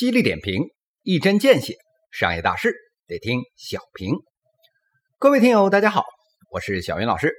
[0.00, 0.70] 犀利点评，
[1.02, 1.76] 一针见血，
[2.10, 2.74] 商业大事
[3.06, 4.14] 得听小平。
[5.18, 6.04] 各位听友，大家好，
[6.50, 7.34] 我是小云老师。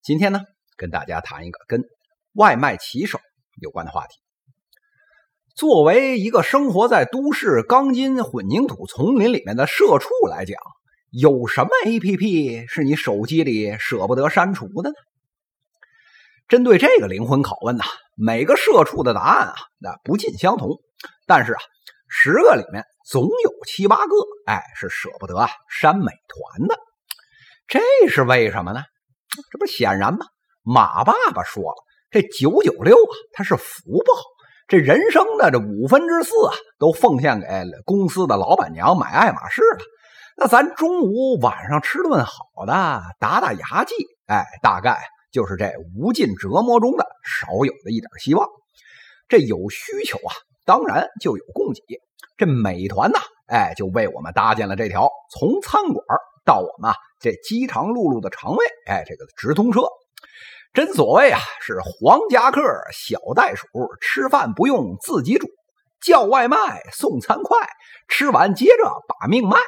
[0.00, 0.42] 今天呢，
[0.76, 1.82] 跟大家谈一个跟
[2.34, 3.18] 外卖骑手
[3.60, 4.14] 有关的话题。
[5.56, 10.56] 作为一个生活在都市钢筋混凝土丛林里面的社畜来讲，
[11.10, 14.94] 有什么 APP 是你手机里舍不得删除的呢？
[16.46, 17.82] 针对这个灵魂拷问呐，
[18.14, 20.80] 每个社畜的答案啊，那不尽相同。
[21.26, 21.60] 但是啊，
[22.08, 24.12] 十个里面总有七八个，
[24.46, 26.78] 哎，是舍不得啊删美团的。
[27.66, 28.82] 这是为什么呢？
[29.50, 30.26] 这不显然吗？
[30.62, 31.76] 马爸爸说了，
[32.10, 34.14] 这九九六啊，他是福报，
[34.68, 37.46] 这人生的这五分之四啊，都奉献给
[37.84, 39.84] 公司的老板娘买爱马仕了。
[40.36, 43.94] 那咱中午晚上吃顿好的，打打牙祭，
[44.26, 44.98] 哎，大概。
[45.32, 48.46] 就是这无尽折磨中的少有的一点希望。
[49.28, 50.30] 这有需求啊，
[50.64, 51.82] 当然就有供给。
[52.36, 56.04] 这美团呢，哎，就为我们搭建了这条从餐馆
[56.44, 59.82] 到我们这饥肠辘辘的肠胃，哎，这个直通车。
[60.72, 63.66] 真所谓啊，是黄夹克小袋鼠，
[64.00, 65.46] 吃饭不用自己煮，
[66.00, 66.56] 叫外卖
[66.92, 67.58] 送餐快，
[68.08, 69.58] 吃完接着把命卖。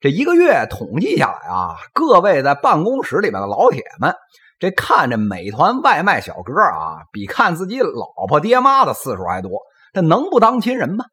[0.00, 4.14] 这一个月统计下来啊，各位在办公室里面的老铁们。
[4.58, 9.60] 这看着美团外卖小哥啊，比看自己老婆爹妈的次数还多，
[9.92, 11.04] 这能不当亲人吗？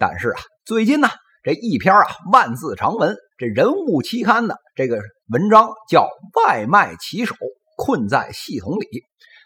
[0.00, 1.08] 但是啊，最近呢，
[1.44, 6.02] 这一篇啊万字长文，这人物期刊的这个文章叫
[6.44, 7.36] 《外卖骑手
[7.76, 8.84] 困在系统里》，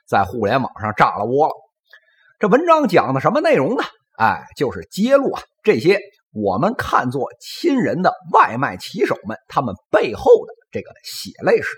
[0.08, 1.54] 在互联网上炸了窝了。
[2.38, 3.84] 这文章讲的什么内容呢？
[4.16, 6.00] 哎，就是揭露啊这些
[6.32, 11.76] 我们看作亲人的外卖骑手们，他们背后的这个血泪史。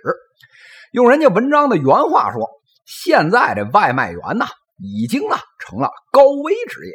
[0.93, 2.49] 用人家文章的原话说
[2.87, 4.47] ：“现在这外卖员呐，
[4.81, 6.93] 已经啊成了高危职业。”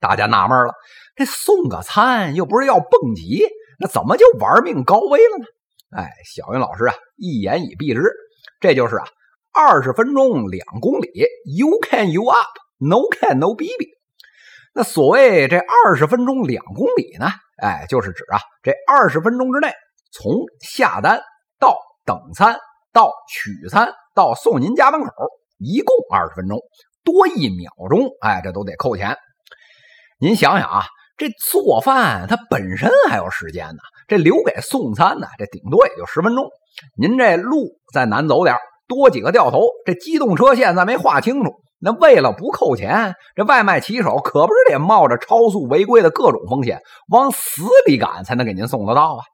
[0.00, 0.74] 大家纳闷了，
[1.14, 3.44] 这送个餐又不是要蹦极，
[3.78, 5.46] 那怎么就玩命高危了呢？
[5.96, 8.12] 哎，小云老师啊，一言以蔽之，
[8.60, 9.04] 这就是啊，
[9.52, 11.08] 二十分钟两公里
[11.56, 13.88] ，You can you up，No can no baby。
[14.74, 17.26] 那所谓这二十分钟两公里呢？
[17.62, 19.72] 哎，就是指啊，这二十分钟之内，
[20.12, 21.20] 从下单
[21.58, 22.58] 到等餐。
[22.92, 25.10] 到取餐到送您家门口，
[25.58, 26.60] 一共二十分钟，
[27.04, 29.16] 多一秒钟，哎，这都得扣钱。
[30.18, 30.82] 您想想啊，
[31.16, 36.46] 这做饭它本身还有时间呢，这留给送餐呢，这顶多也就十分钟。
[36.98, 38.56] 您这路再难走点，
[38.86, 49.24] 多几个掉头，这机动车线再没画清楚，那为了不扣钱，这外卖骑手可不是得冒着超速违规的各种风险，往死里赶才能给您送得到啊。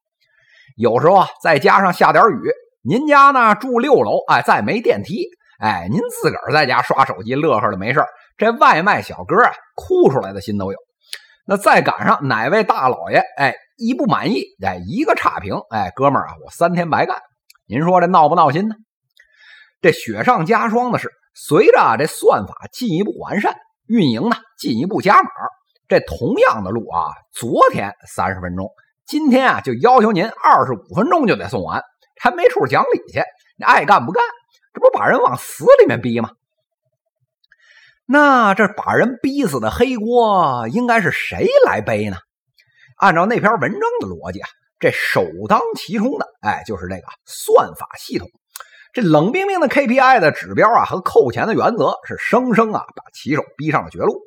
[0.76, 2.52] 有时候啊，再加上下点雨。
[2.84, 5.28] 您家呢住六楼，哎，再没电梯，
[5.62, 8.04] 哎，您自个儿在家刷手机乐呵的没事
[8.36, 10.78] 这外卖小哥啊，哭出来的心都有。
[11.46, 17.16] 那再赶上哪位大老爷，哎，一不满意，哎，一个差评，哎，哥们儿啊，我三天白干。
[17.68, 18.74] 您说这闹不闹心呢？
[19.80, 23.54] 这雪上加霜的是，随着这算法进一步完善，
[23.86, 25.30] 运营呢进一步加码，
[25.86, 28.68] 这同样的路啊，昨天三十分钟，
[29.06, 31.80] 今天啊就要求您二十五分钟就得送完。
[32.20, 33.22] 还没处讲理去，
[33.64, 34.22] 爱干不干，
[34.72, 36.30] 这不把人往死里面逼吗？
[38.04, 42.16] 那这把人逼死的黑锅应该是谁来背呢？
[42.96, 48.28] 按照那篇文章的逻辑啊，这首当其冲的，哎，就是这个算法系统。
[48.92, 54.20] 这冷冰冰的 KPI 的指标啊和扣钱的原则，是生生啊把骑手逼上了绝路。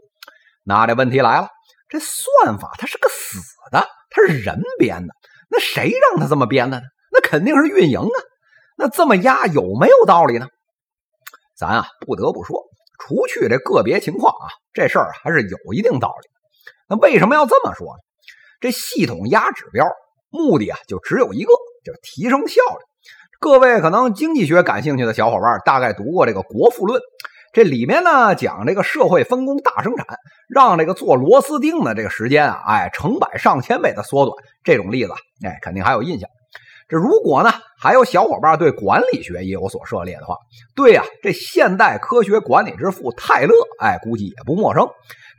[0.63, 1.49] 那这问题来了，
[1.87, 3.37] 这算法它是个死
[3.71, 5.13] 的，它是人编的，
[5.49, 6.85] 那谁让他这么编的呢？
[7.11, 8.17] 那肯定是运营啊，
[8.75, 10.47] 那这么压有没有道理呢？
[11.57, 12.63] 咱啊不得不说，
[12.99, 16.29] 除去这个别情况啊，这事儿还是有一定道理。
[16.89, 17.99] 那为什么要这么说呢？
[18.59, 19.85] 这系统压指标
[20.29, 21.51] 目的啊就只有一个，
[21.83, 22.83] 就是提升效率。
[23.39, 26.99] 各位可能经济学感兴趣的小伙伴大概读过这个《国富论》，
[27.53, 30.05] 这里面呢讲这个社会分工大生产，
[30.49, 34.35] 让这个做螺丝钉的这个时间啊，哎成百上千倍的缩短。
[34.63, 35.13] 这种例子，
[35.45, 36.29] 哎肯定还有印象。
[36.87, 40.35] 这如果呢，还有小伙伴对管理学也有所涉猎的话，
[40.75, 44.87] 对呀，这现代科学管理之父泰勒，哎，估计也不陌生。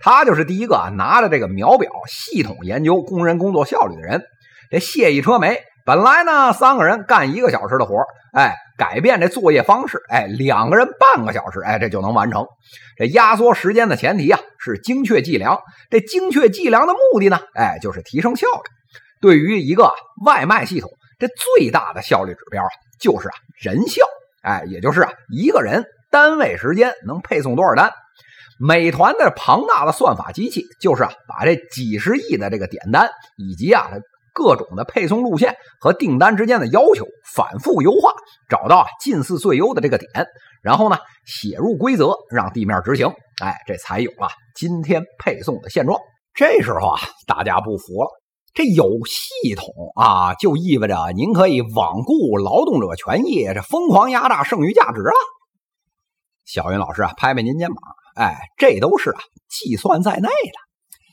[0.01, 4.25] 他就是第一个拿着这个秒表系统研究工人工作效率的人。
[4.73, 7.95] 这谢意车煤本来呢，三个人干一个小时的活
[8.33, 12.45] 哎，改变这作业方式，哎，两个人半个小时，哎，这就能完成。
[12.97, 15.61] 这压缩时间的前提啊，是精确计量。
[15.91, 18.63] 这精确计量的目的呢，哎，就是提升效率。
[19.21, 19.93] 对于一个
[20.25, 20.91] 外卖系统。
[21.19, 22.69] 这最大的效率指标啊，
[23.01, 24.05] 就是啊人效，
[24.43, 27.93] 哎，也就是啊一个人单位时间能配送多少单。
[28.59, 33.91] 美团的庞大的算法机器，就是啊，把这几十亿的这个点单以及啊
[34.33, 38.13] 各种的配送路线和订单之间的要求反复优化，
[38.49, 40.11] 找到啊近似最优的这个点，
[40.63, 40.97] 然后呢
[41.27, 43.13] 写入规则，让地面执行。
[43.43, 46.01] 哎，这才有了今天配送的现状。
[46.33, 48.09] 这时候啊，大家不服了，
[48.57, 55.13] 这有系统啊，就意味着您可以罔顾劳动者权益，这疯狂压榨剩余价值了。
[56.47, 57.77] 小云老师啊，拍拍您肩膀。
[58.15, 59.21] 哎，这都是啊
[59.51, 60.59] 计算在内的，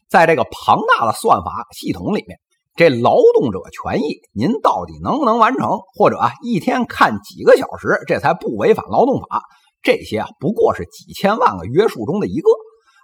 [0.09, 2.39] 在这个庞大的算法系统里面，
[2.77, 9.43] 这劳动者权益您到底能不能完成，或者啊一天看几个小时，这才不违反劳动法？
[9.81, 12.49] 这些啊不过是几千万个约束中的一个。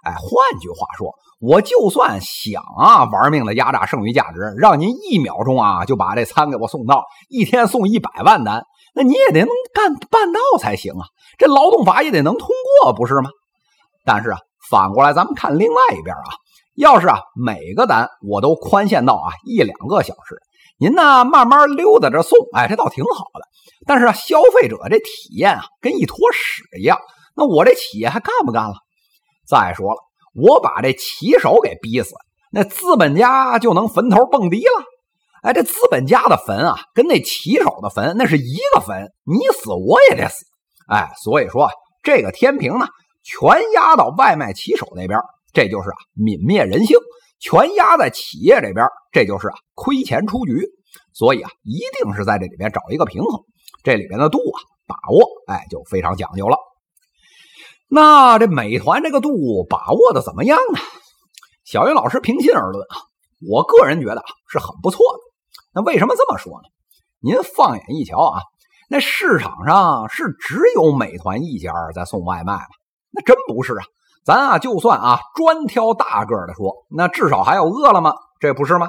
[0.02, 8.64] 哎，换句话说，我就算想啊玩命的压榨剩余价值，让您一秒钟啊就把这餐给我送到，一天送一百万单，
[8.94, 11.06] 那你也得能干办到才行啊。
[11.38, 12.48] 这劳动法也得能通
[12.82, 13.30] 过，不是吗？
[14.04, 14.38] 但是啊，
[14.70, 16.32] 反过来咱们看另外一边啊，
[16.76, 20.40] 要是啊每个单我都宽限到啊一两个小时，
[20.78, 23.40] 您呢慢慢溜达着送，哎，这倒挺好的。
[23.86, 26.98] 但是啊，消费者这体验啊跟一坨屎一样，
[27.36, 28.74] 那我这企业还干不干了？
[29.50, 29.96] 再说了，
[30.34, 32.14] 我把这骑手给逼死，
[32.52, 34.84] 那资本家就能坟头蹦迪了？
[35.42, 40.46] 哎，这资本家的坟啊，跟那骑手的坟那是一个坟，你死我也得死。
[40.88, 41.68] 哎，所以说
[42.02, 42.86] 这个天平呢。
[43.22, 43.38] 全
[43.74, 45.20] 压到外卖骑手那边，
[45.52, 46.96] 这就是啊泯灭人性；
[47.38, 50.66] 全压在企业这边，这就是啊亏钱出局。
[51.12, 53.44] 所以啊，一定是在这里边找一个平衡，
[53.84, 56.56] 这里边的度啊把握，哎，就非常讲究了。
[57.92, 60.78] 那这美团这个度把握的怎么样呢？
[61.64, 62.96] 小云老师平心而论啊，
[63.48, 65.20] 我个人觉得啊是很不错的。
[65.74, 66.68] 那为什么这么说呢？
[67.20, 68.42] 您放眼一瞧啊，
[68.88, 72.62] 那市场上是只有美团一家在送外卖吗？
[73.10, 73.84] 那真不是啊，
[74.24, 78.88] 咱啊就算啊专挑大个的说，那至少还有饿了么，这不是吗？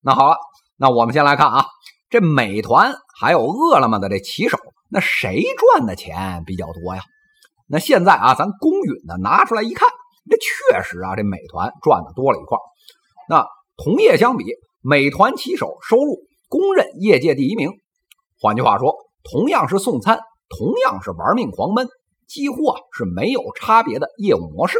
[0.00, 0.36] 那好了，
[0.76, 1.66] 那我们先来看啊，
[2.08, 4.58] 这美团还有饿了么的这骑手，
[4.90, 7.02] 那谁赚的钱比较多呀？
[7.68, 9.88] 那现在啊，咱公允的拿出来一看，
[10.30, 12.58] 这确实啊，这美团赚的多了一块。
[13.28, 14.44] 那同业相比，
[14.80, 17.70] 美团骑手收入公认业界第一名。
[18.40, 20.18] 换句话说，同样是送餐，
[20.48, 21.88] 同样是玩命狂奔。
[22.26, 24.78] 几乎啊是没有差别的业务模式，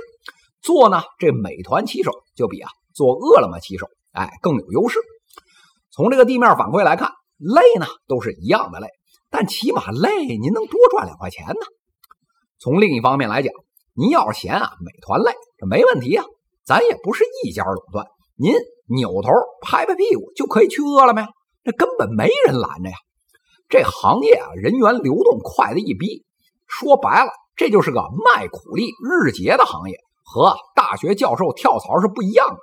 [0.60, 4.98] 做呢这美团骑手就比啊做饿了么骑手哎更有优势。
[5.90, 8.88] 从这个地面反馈来看，累呢都是一样的累，
[9.30, 11.66] 但起码累您能多赚两块钱呢。
[12.58, 13.52] 从另一方面来讲，
[13.94, 16.24] 您要是嫌啊美团累，这没问题啊，
[16.64, 18.06] 咱也不是一家垄断，
[18.36, 18.52] 您
[18.86, 19.30] 扭头
[19.62, 21.26] 拍拍屁股就可以去饿了么，
[21.62, 22.96] 这根本没人拦着呀。
[23.68, 26.24] 这行业啊人员流动快的一逼。
[26.66, 32.56] 说白了，这就是个卖苦力、日结的行业，和大学教授跳槽是不一样的。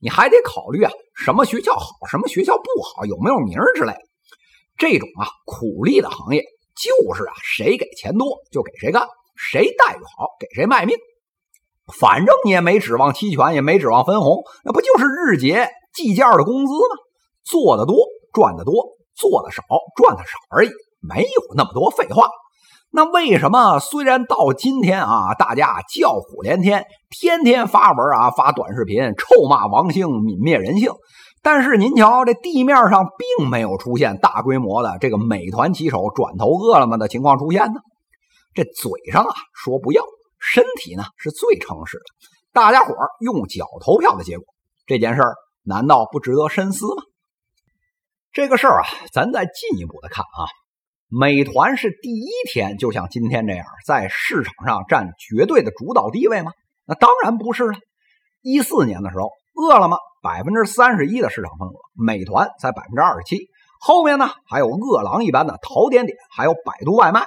[0.00, 4.00] 你还得考虑啊，什么学校好，什么学校不好，有没有名之类的。
[4.76, 6.42] 这种啊苦力的行业，
[6.74, 9.06] 就是啊谁给钱多就给谁干，
[9.36, 10.96] 谁待遇好给谁卖命。
[11.98, 16.96] 反正你也没指望期权，也没指望分红，那不就是日结计件的工资吗？
[17.44, 17.96] 做的多
[18.32, 18.72] 赚的多，
[19.16, 19.62] 做的少
[19.96, 20.70] 赚的少而已，
[21.00, 22.28] 没有那么多废话。
[22.92, 30.92] 那为什么虽然到今天啊，大家叫苦连天，天天发文啊，发短视频臭骂王兴泯灭人性，
[31.42, 33.08] 但是您瞧，这地面上
[33.38, 37.80] 并没有出现大规模的这个美团骑手转投饿了么的情况出现呢？
[38.54, 40.02] 这嘴上啊说不要，
[40.38, 42.04] 身体呢是最诚实的。
[42.52, 44.44] 大家伙用脚投票的结果，
[44.86, 47.02] 这件事儿难道不值得深思吗？
[48.32, 50.44] 这个事儿啊，咱再进一步的看啊。
[51.08, 56.52] 美团是第一天就像今天这样在市场上占绝对的主导地位吗？
[56.86, 57.78] 那当然不是了。
[58.40, 63.48] 一四年的时候，饿了么百分之三十一的市场份额，美团才百分之二十七。
[63.78, 67.26] 后面呢还有饿狼一般的淘点点，还有百度外卖。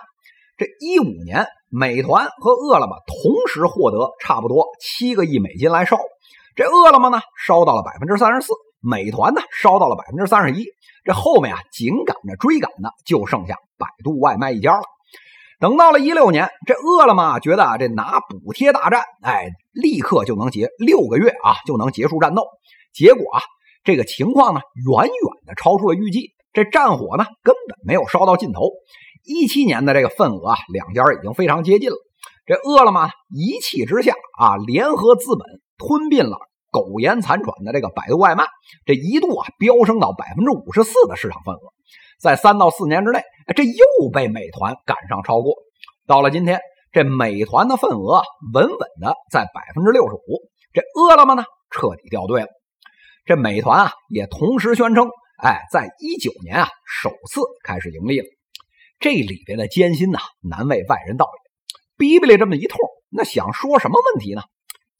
[0.58, 5.98] 这一五年，美团和饿了么同时获得差不多七个亿美金来烧。
[6.56, 10.66] 这饿了么呢烧到了百分之三十四，美团呢烧到了百分之三十一。
[11.04, 13.58] 这后面啊紧赶着追赶的就剩下。
[13.78, 14.84] 百度外卖一家了。
[15.60, 22.48] 等到了一六年，这饿了么觉得啊，这拿补贴大战，哎，立刻就能结六个月啊，就能结束战斗。
[22.94, 23.42] 结果啊，
[23.84, 26.32] 这个情况呢，远远的超出了预计。
[26.54, 28.72] 这战火呢，根本没有烧到尽头。
[29.26, 31.96] 一七年的这个份额啊，两家已经非常接近了。
[32.46, 36.38] 这饿了么一气之下啊，联合资本吞并了
[36.72, 38.46] 苟延残喘的这个百度外卖，
[38.86, 41.74] 这一度啊，飙升到百分之五十四的市场份额。
[42.22, 43.24] 在三到四年之内，
[43.56, 45.56] 这又被美团赶上超过。
[46.06, 46.60] 到了今天，
[46.92, 48.22] 这美团的份额
[48.54, 52.48] 稳稳的在百分之六十五，这饿了么呢彻底掉队了。
[53.26, 55.10] 这美团啊也同时宣称，
[55.42, 56.68] 哎，在一九年啊
[57.02, 58.28] 首次开始盈利了。
[59.00, 61.52] 这里边的艰辛呐，难为外人道也。
[61.98, 62.78] 逼逼了这么一通，
[63.10, 64.42] 那想说什么问题呢？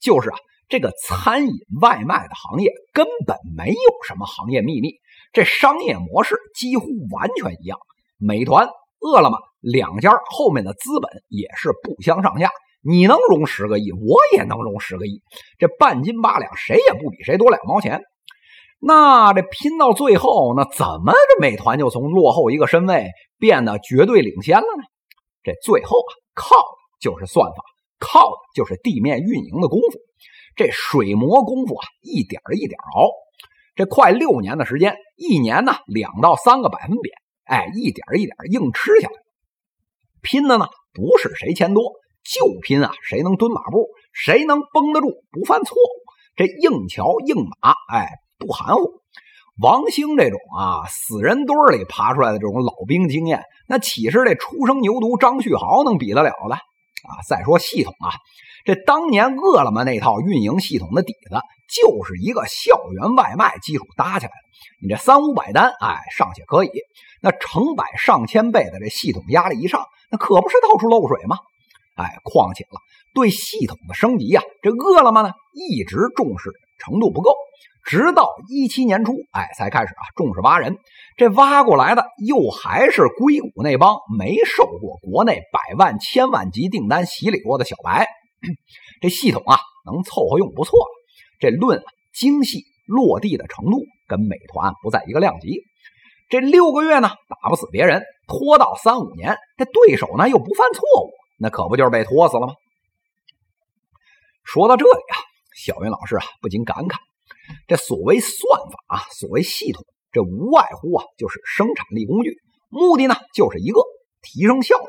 [0.00, 0.36] 就是啊，
[0.68, 4.94] 这个餐饮外卖的行业根本没有什么行业秘密，
[5.32, 7.78] 这商业模式几乎完全一样。
[8.18, 8.68] 美团、
[9.00, 9.38] 饿了么。
[9.60, 12.50] 两家后面的资本也是不相上下，
[12.82, 15.20] 你能融十个亿，我也能融十个亿，
[15.58, 18.00] 这半斤八两，谁也不比谁多两毛钱。
[18.78, 23.08] 那这拼到最后，那怎么这美团就从落后一个身位
[23.38, 24.84] 变得绝对领先了呢？
[25.42, 27.62] 这最后啊，靠的就是算法，
[27.98, 29.98] 靠的就是地面运营的功夫。
[30.56, 33.10] 这水磨功夫啊，一点一点熬，
[33.74, 37.14] 这快六年的时间，一年呢两到三个百分点，
[37.44, 39.14] 哎，一点一点硬吃下来。
[40.22, 41.92] 拼的呢，不是谁钱多，
[42.24, 45.88] 就拼啊，谁能蹲马步，谁能绷得住不犯错误。
[46.34, 49.02] 这硬桥硬马，哎，不含糊。
[49.62, 57.24] 王兴这种啊，死人堆里爬出来的这种老兵经验，那岂是这初生牛犊张旭豪能比得了的啊？
[57.26, 58.12] 再说系统啊，
[58.64, 61.40] 这当年饿了么那套运营系统的底子，
[61.72, 64.46] 就是一个校园外卖基础搭起来的。
[64.82, 66.70] 你这三五百单，哎，尚且可以。
[67.22, 71.38] 那成百上千倍的这系统压力一上，那可不是到处漏水吗？
[71.94, 72.80] 哎，况且了，
[73.14, 77.34] 对系统的升级呀，这饿了么呢一直重视程度不够，
[77.86, 80.76] 直到一七年初，哎，才开始啊重视挖人。
[81.16, 88.06] 这挖过来的又还是硅谷那帮没受过国内百万千万级订单洗礼过的小白，
[89.00, 90.78] 这系统啊能凑合用不错。
[91.38, 95.62] 这论精细落地的程度，跟美团不在一个量级。
[96.28, 102.54] 这六个月呢，打不死别人，拖到三五年，这对手呢又不犯错误，那可不就是被拖死了吗？
[104.42, 105.14] 说到这里啊，
[105.56, 106.96] 小云老师啊不禁感慨：
[107.68, 112.36] 这所谓算法啊，所谓系统，这无外乎啊就是生产力工具，
[112.68, 113.80] 目的呢就是一个
[114.22, 114.86] 提升效率。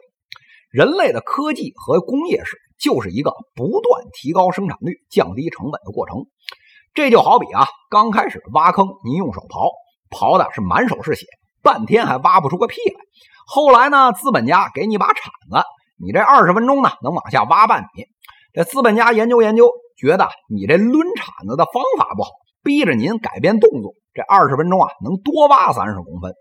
[0.70, 6.26] 人类的科技和工业史就是一个不断提高生产率、降低成本的过程。
[6.94, 9.72] 这就好比啊，刚开始挖坑，您用手刨。
[10.10, 11.26] 刨的是满手是血，
[11.62, 13.00] 半天还挖不出个屁来。
[13.46, 15.64] 后来呢，资本家给你把铲子，
[15.98, 18.06] 你这二十分钟呢能往下挖半米。
[18.54, 22.30] 这资本家研究研究，觉得你这抡铲子的方法不好，
[22.68, 23.94] 逼着您改变动作。
[24.14, 26.34] 这二十分钟啊能多挖三十公分。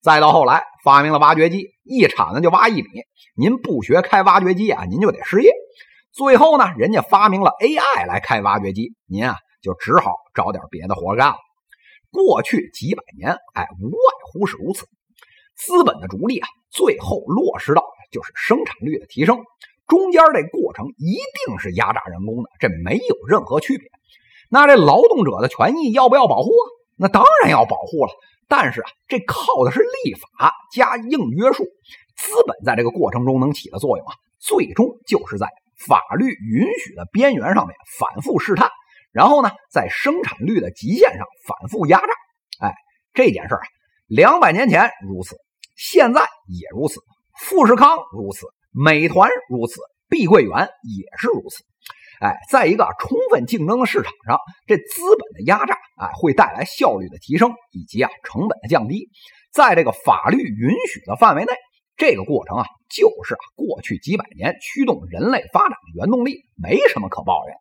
[0.00, 2.88] 再到后来发明了挖掘机，一铲子就挖一米。
[3.36, 5.52] 您不学开挖掘机啊，您就得失业。
[6.12, 11.36] 最后呢，人家发明了 AI 来开挖掘机，您啊就只好找点别的活干了。
[12.10, 13.98] 过去几百年，哎，无外
[14.32, 14.86] 乎是如此。
[15.54, 19.38] 资本的逐利啊，最后落实到就是生产率的提升，
[19.86, 23.88] 中间这过程一定是压榨人工的，这没有任何区别。
[24.54, 26.64] 那这劳动者的权益要不要保护啊？
[26.96, 28.12] 那当然要保护了。
[28.46, 31.64] 但是啊，这靠的是立法加硬约束。
[32.16, 38.70] 资本在这个过程中能起的作用啊，最终就是在法律允许的边缘上面反复试探。
[39.10, 42.06] 然后呢，在生产率的极限上反复压榨，
[42.60, 42.74] 哎，
[43.12, 43.60] 这件事啊，
[44.06, 45.34] 两百年前如此，
[45.76, 47.00] 现在也如此，
[47.40, 51.64] 富士康如此，美团如此，碧桂园也是如此，
[52.20, 59.08] 哎，在一个充分竞争的市场上，这资本的压榨啊，会带来效率的提升以及啊成本的降低，
[59.52, 61.52] 在这个法律允许的范围内，
[61.96, 67.56] 这个过程啊，就是啊过去几百年驱动人类发展的原动力，没什么可抱怨。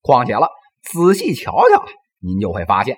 [0.00, 0.48] 况且了。
[0.80, 2.96] 仔细瞧瞧啊，您就会发现，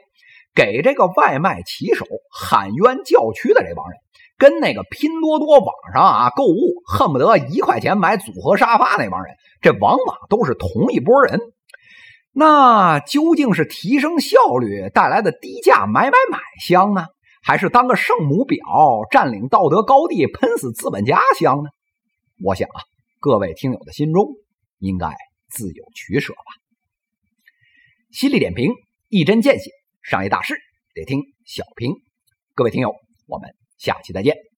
[0.55, 3.99] 给这个外卖骑手喊冤叫屈的这帮人，
[4.41, 6.57] 跟那个拼多多网上啊购物
[6.87, 11.39] 恨不得一块钱买组合沙发那帮人，这往往都是同一波人。
[12.33, 17.07] 那究竟是提升效率带来的低价买买买香呢，
[17.43, 21.69] 还是当个圣母婊占领道德高地喷死资本家香呢？
[22.43, 22.81] 我想啊，
[23.19, 24.27] 各位听友的心中
[24.79, 25.09] 应该
[25.51, 26.41] 自有取舍吧。
[28.11, 28.73] 犀利点评，
[29.09, 29.71] 一针见血，
[30.03, 30.55] 商业大事
[30.95, 31.93] 得听小平。
[32.55, 32.95] 各位听友，
[33.27, 34.50] 我们下期再见。